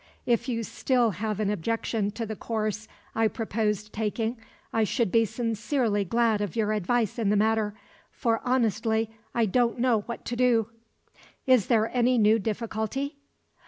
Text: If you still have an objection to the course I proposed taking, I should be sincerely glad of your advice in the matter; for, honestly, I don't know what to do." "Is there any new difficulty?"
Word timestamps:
If 0.25 0.49
you 0.49 0.63
still 0.63 1.11
have 1.11 1.39
an 1.39 1.51
objection 1.51 2.09
to 2.13 2.25
the 2.25 2.35
course 2.35 2.87
I 3.13 3.27
proposed 3.27 3.93
taking, 3.93 4.37
I 4.73 4.83
should 4.83 5.11
be 5.11 5.25
sincerely 5.25 6.03
glad 6.05 6.41
of 6.41 6.55
your 6.55 6.73
advice 6.73 7.19
in 7.19 7.29
the 7.29 7.35
matter; 7.35 7.75
for, 8.11 8.41
honestly, 8.43 9.11
I 9.35 9.45
don't 9.45 9.77
know 9.77 9.99
what 10.07 10.25
to 10.25 10.35
do." 10.35 10.71
"Is 11.45 11.67
there 11.67 11.95
any 11.95 12.17
new 12.17 12.39
difficulty?" 12.39 13.17